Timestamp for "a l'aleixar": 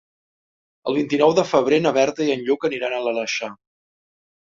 3.01-3.55